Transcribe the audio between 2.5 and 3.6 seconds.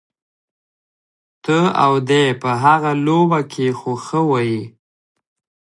هغه لوبه